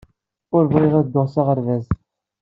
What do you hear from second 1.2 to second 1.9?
s aɣerbaz.